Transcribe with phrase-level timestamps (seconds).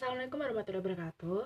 [0.00, 1.40] Assalamualaikum warahmatullahi wabarakatuh.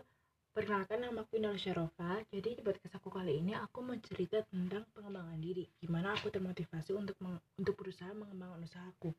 [0.54, 2.22] Perkenalkan nama aku Indah Syarofa.
[2.30, 5.66] Jadi di podcast aku kali ini aku mau cerita tentang pengembangan diri.
[5.82, 7.18] Gimana aku termotivasi untuk
[7.58, 9.10] untuk berusaha mengembangkan usahaku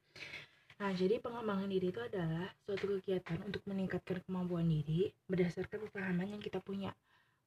[0.79, 6.39] Nah jadi pengembangan diri itu adalah suatu kegiatan untuk meningkatkan kemampuan diri Berdasarkan pemahaman yang
[6.39, 6.95] kita punya.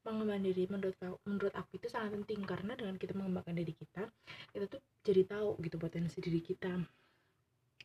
[0.05, 0.93] Pengembangan diri menurut
[1.25, 4.05] menurut aku itu sangat penting Karena dengan kita mengembangkan diri kita
[4.52, 6.84] Kita tuh jadi tahu gitu potensi diri kita.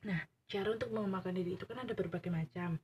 [0.03, 0.19] Nah,
[0.53, 2.77] cara untuk mengembangkan diri itu kan ada berbagai macam.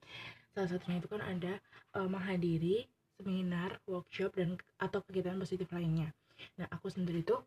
[0.57, 1.61] Salah satunya itu kan ada
[1.93, 2.89] uh, menghadiri
[3.21, 6.09] seminar workshop dan atau kegiatan positif lainnya.
[6.57, 7.45] Nah aku sendiri tuh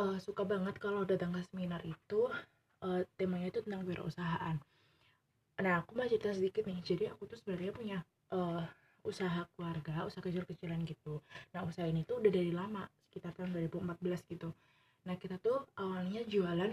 [0.00, 2.32] uh, suka banget kalau datang ke seminar itu
[2.80, 4.56] uh, temanya itu tentang wirausahaan.
[5.60, 6.80] Nah aku mau cerita sedikit nih.
[6.80, 7.98] Jadi aku tuh sebenarnya punya
[8.32, 8.64] uh,
[9.04, 11.20] usaha keluarga usaha kecil-kecilan gitu.
[11.52, 14.48] Nah usaha ini tuh udah dari lama sekitar tahun 2014 gitu.
[15.04, 16.72] Nah kita tuh awalnya jualan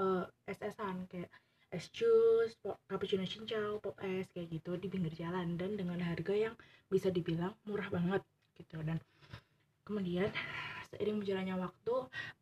[0.00, 1.30] uh, SS-an kayak
[1.70, 2.50] es jus,
[2.90, 5.54] cappuccino cincau, pop es kayak gitu di pinggir jalan.
[5.54, 6.54] Dan dengan harga yang
[6.90, 8.22] bisa dibilang murah banget
[8.58, 8.82] gitu.
[8.82, 8.98] Dan
[9.86, 10.30] kemudian
[10.90, 11.94] seiring berjalannya waktu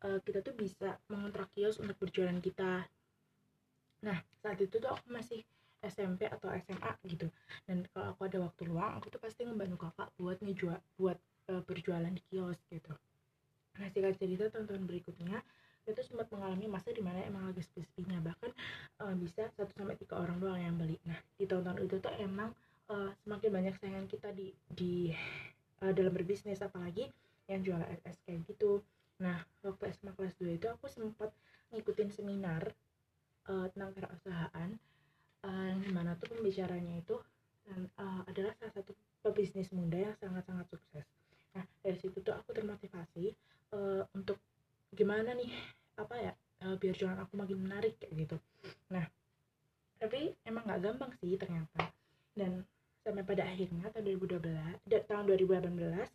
[0.05, 2.89] uh, kita tuh bisa mengontrak kios untuk berjualan kita.
[4.05, 5.45] Nah saat itu tuh aku masih
[5.79, 7.29] SMP atau SMA gitu.
[7.69, 11.17] Dan kalau aku ada waktu luang aku tuh pasti ngebantu kakak buat ngejual buat
[11.53, 12.91] uh, berjualan di kios gitu.
[13.77, 15.39] Nah singkat cerita tonton berikutnya
[15.91, 18.21] itu sempat mengalami masa di mana emang lagi spesifiknya.
[18.21, 18.51] Bahkan
[19.03, 20.97] uh, bisa satu sampai tiga orang doang yang beli.
[21.05, 22.53] Nah di tahun-tahun itu tuh emang
[22.89, 25.11] uh, semakin banyak saingan kita di di
[25.81, 26.61] uh, dalam berbisnis.
[26.61, 27.09] Apalagi
[27.49, 28.85] yang jual SS kayak gitu.
[29.19, 31.33] Nah waktu SMA kelas 2 itu aku sempat
[31.73, 32.69] ngikutin seminar
[33.49, 34.69] uh, tentang kewirausahaan
[35.45, 37.17] uh, di mana tuh pembicaranya itu
[37.69, 41.05] uh, adalah salah satu pebisnis muda yang sangat-sangat sukses.
[41.53, 43.33] Nah dari situ tuh aku termotivasi
[43.75, 44.39] uh, untuk
[44.93, 45.49] gimana nih
[45.99, 46.33] apa ya
[46.63, 48.37] uh, biar jualan aku makin menarik kayak gitu.
[48.91, 49.05] Nah
[49.99, 51.91] tapi emang nggak gampang sih ternyata.
[52.31, 52.63] Dan
[53.03, 56.07] sampai pada akhirnya tahun 2012 tahun 2018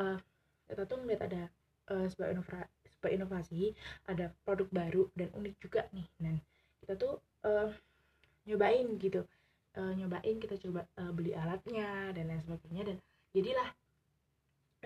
[0.00, 0.18] uh,
[0.68, 1.42] kita tuh ngeliat ada
[1.92, 2.68] uh, sebuah inovasi
[2.98, 3.62] sebuah inovasi
[4.08, 6.08] ada produk baru dan unik juga nih.
[6.16, 6.40] Dan
[6.84, 7.68] kita tuh uh,
[8.48, 9.24] nyobain gitu.
[9.76, 12.82] Uh, nyobain kita coba uh, beli alatnya dan lain sebagainya.
[12.94, 12.96] Dan
[13.36, 13.68] jadilah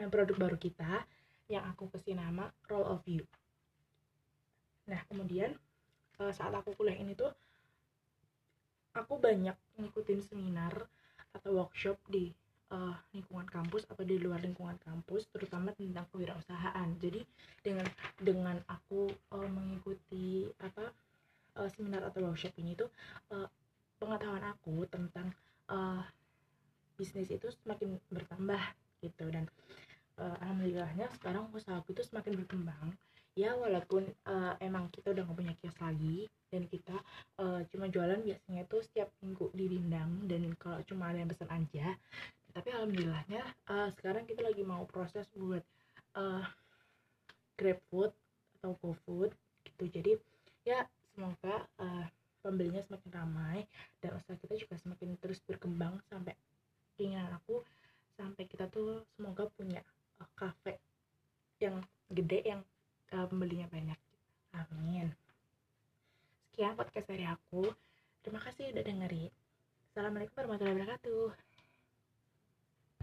[0.08, 1.04] produk baru kita
[1.52, 3.22] yang aku kasih nama Roll of You
[4.88, 5.54] nah kemudian
[6.18, 7.30] uh, saat aku kuliah ini tuh
[8.92, 10.88] aku banyak ngikutin seminar
[11.32, 12.28] atau workshop di
[12.72, 16.88] uh, lingkungan kampus atau di luar lingkungan kampus terutama tentang kewirausahaan.
[17.00, 17.24] Jadi
[17.64, 17.86] dengan
[18.20, 20.92] dengan aku uh, mengikuti apa
[21.60, 22.88] uh, seminar atau workshop ini tuh
[23.32, 23.48] uh,
[23.96, 25.32] pengetahuan aku tentang
[25.72, 26.04] uh,
[26.96, 28.60] bisnis itu semakin bertambah
[29.00, 29.24] gitu.
[29.32, 29.48] Dan
[30.20, 32.92] uh, alhamdulillahnya sekarang usahaku itu semakin berkembang
[33.32, 36.96] ya walaupun uh, emang kita udah gak punya kios lagi dan kita
[37.40, 41.48] uh, cuma jualan biasanya tuh setiap minggu di Rindang dan kalau cuma ada yang pesan
[41.48, 41.96] aja.
[42.52, 45.64] Tapi alhamdulillahnya uh, sekarang kita lagi mau proses buat
[46.20, 46.44] uh,
[47.56, 48.12] grab food
[48.60, 49.32] atau GoFood
[49.64, 49.84] gitu.
[49.88, 50.12] Jadi
[50.68, 50.84] ya
[51.16, 52.04] semoga uh,
[52.44, 53.64] pembelinya semakin ramai
[54.04, 56.36] dan usaha kita juga semakin terus berkembang sampai
[56.98, 57.64] keinginan aku
[58.18, 59.80] sampai kita tuh semoga punya
[60.36, 60.76] cafe
[61.62, 62.60] yang gede yang
[63.12, 63.98] uh, pembelinya banyak.
[64.56, 65.12] Amin.
[66.52, 67.72] Sekian podcast dari aku.
[68.24, 69.32] Terima kasih udah dengerin.
[69.92, 71.51] Assalamualaikum warahmatullahi wabarakatuh